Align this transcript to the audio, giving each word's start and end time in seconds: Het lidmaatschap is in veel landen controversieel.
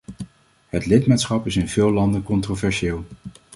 Het 0.69 0.85
lidmaatschap 0.85 1.45
is 1.45 1.55
in 1.55 1.67
veel 1.67 1.91
landen 1.91 2.23
controversieel. 2.23 3.05